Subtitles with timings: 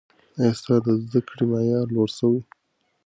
[0.39, 2.39] ایا ستا د زده کړې معیار لوړ سوی؟